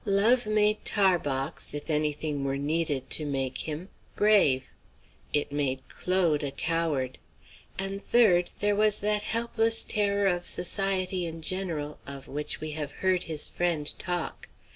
[0.03, 4.71] Love made Tarbox, if any thing were needed to make him, brave;
[5.31, 7.19] it made Claude a coward.
[7.77, 12.91] And third, there was that helpless terror of society in general, of which we have
[13.05, 14.49] heard his friend talk.